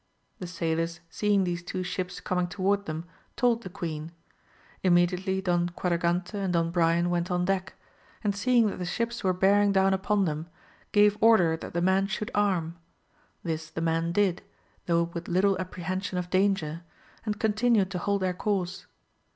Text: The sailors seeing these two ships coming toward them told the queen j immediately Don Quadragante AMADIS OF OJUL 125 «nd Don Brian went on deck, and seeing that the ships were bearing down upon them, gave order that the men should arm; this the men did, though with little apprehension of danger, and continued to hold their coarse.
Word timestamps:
The 0.39 0.47
sailors 0.47 0.99
seeing 1.11 1.43
these 1.43 1.61
two 1.61 1.83
ships 1.83 2.19
coming 2.19 2.47
toward 2.47 2.87
them 2.87 3.05
told 3.35 3.61
the 3.61 3.69
queen 3.69 4.07
j 4.07 4.13
immediately 4.81 5.41
Don 5.43 5.69
Quadragante 5.69 6.33
AMADIS 6.33 6.33
OF 6.33 6.37
OJUL 6.37 6.41
125 6.41 6.49
«nd 6.49 6.53
Don 6.53 6.71
Brian 6.71 7.09
went 7.11 7.29
on 7.29 7.45
deck, 7.45 7.75
and 8.23 8.35
seeing 8.35 8.65
that 8.65 8.79
the 8.79 8.85
ships 8.85 9.23
were 9.23 9.31
bearing 9.31 9.71
down 9.71 9.93
upon 9.93 10.25
them, 10.25 10.47
gave 10.91 11.19
order 11.21 11.55
that 11.55 11.73
the 11.75 11.83
men 11.83 12.07
should 12.07 12.31
arm; 12.33 12.79
this 13.43 13.69
the 13.69 13.79
men 13.79 14.11
did, 14.11 14.41
though 14.87 15.03
with 15.03 15.27
little 15.27 15.55
apprehension 15.59 16.17
of 16.17 16.31
danger, 16.31 16.81
and 17.23 17.39
continued 17.39 17.91
to 17.91 17.99
hold 17.99 18.23
their 18.23 18.33
coarse. 18.33 18.87